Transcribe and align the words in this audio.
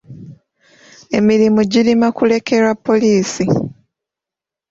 Emirimu 1.17 1.59
girima 1.71 2.07
kulekerwa 2.17 2.73
poliisi. 2.85 3.45